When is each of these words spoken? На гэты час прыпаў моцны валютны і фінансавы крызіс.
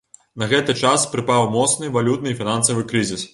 На 0.43 0.45
гэты 0.53 0.75
час 0.87 1.05
прыпаў 1.11 1.45
моцны 1.57 1.91
валютны 1.99 2.33
і 2.35 2.39
фінансавы 2.41 2.89
крызіс. 2.95 3.29